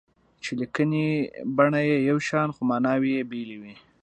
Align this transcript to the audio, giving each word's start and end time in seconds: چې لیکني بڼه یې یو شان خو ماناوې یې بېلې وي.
چې 0.43 0.51
لیکني 0.59 1.07
بڼه 1.57 1.79
یې 1.89 1.97
یو 2.09 2.17
شان 2.27 2.47
خو 2.55 2.61
ماناوې 2.69 3.09
یې 3.17 3.23
بېلې 3.31 3.57
وي. 3.61 3.75